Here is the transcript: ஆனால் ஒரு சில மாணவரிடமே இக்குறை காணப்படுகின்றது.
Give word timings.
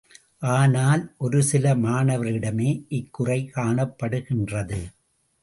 ஆனால் 0.53 1.03
ஒரு 1.17 1.39
சில 1.41 1.75
மாணவரிடமே 1.75 2.69
இக்குறை 2.91 3.39
காணப்படுகின்றது. 3.55 4.81